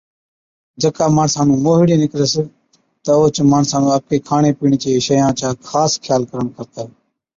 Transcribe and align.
جڪا 0.83 1.05
ماڻسا 1.15 1.41
نُُون 1.47 1.59
موهِيڙي 1.65 1.95
نِڪرس 2.01 2.33
تہ 3.03 3.11
اوهچ 3.17 3.35
ماڻسا 3.51 3.75
نُون 3.81 3.91
آپڪي 3.97 4.17
کاڻي 4.27 4.51
پِيڻي 4.57 4.77
چي 4.83 4.89
شئِيان 5.07 5.31
چا 5.39 5.49
خاص 5.69 5.91
خيال 6.03 6.21
ڪرڻ 6.29 6.45
کپَي، 6.55 6.83